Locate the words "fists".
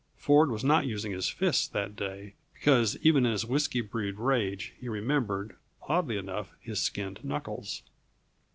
1.29-1.67